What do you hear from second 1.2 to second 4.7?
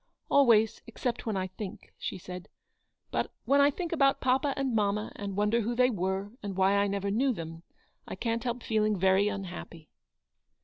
when I think," she said;" but when I think about papa